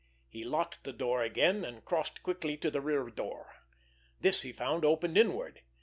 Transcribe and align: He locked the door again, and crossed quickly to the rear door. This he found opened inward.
He 0.27 0.41
locked 0.43 0.83
the 0.83 0.93
door 0.93 1.21
again, 1.21 1.63
and 1.63 1.85
crossed 1.85 2.23
quickly 2.23 2.57
to 2.57 2.71
the 2.71 2.81
rear 2.81 3.05
door. 3.11 3.53
This 4.19 4.41
he 4.41 4.51
found 4.51 4.83
opened 4.83 5.15
inward. 5.15 5.61